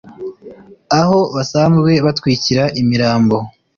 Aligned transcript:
aho 0.99 1.19
basanzwe 1.35 1.91
batwikira 2.05 2.63
imirambo 2.81 3.37